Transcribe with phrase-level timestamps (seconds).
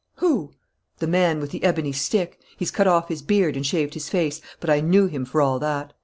[0.15, 0.53] "Who?"
[0.97, 2.39] "The man with the ebony stick.
[2.57, 5.59] He's cut off his beard and shaved his face, but I knew him for all
[5.59, 5.93] that.